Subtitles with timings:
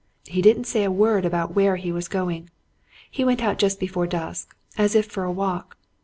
[0.25, 2.49] "He didn't say a word about where he was going.
[3.11, 5.77] He went out just before dusk, as if for a walk.